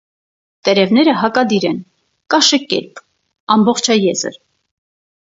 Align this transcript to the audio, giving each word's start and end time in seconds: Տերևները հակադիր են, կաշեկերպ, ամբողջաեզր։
Տերևները 0.69 1.13
հակադիր 1.25 1.69
են, 1.71 1.77
կաշեկերպ, 2.37 3.05
ամբողջաեզր։ 3.59 4.45